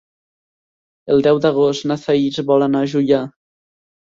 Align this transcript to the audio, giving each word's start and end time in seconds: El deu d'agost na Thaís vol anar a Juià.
El 1.15 1.21
deu 1.27 1.41
d'agost 1.45 1.87
na 1.91 1.99
Thaís 2.07 2.41
vol 2.51 2.67
anar 2.71 2.85
a 2.87 2.89
Juià. 2.95 3.21